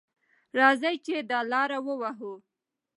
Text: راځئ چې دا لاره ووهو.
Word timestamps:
راځئ 0.57 0.95
چې 1.05 1.15
دا 1.31 1.39
لاره 1.51 1.77
ووهو. 1.85 2.33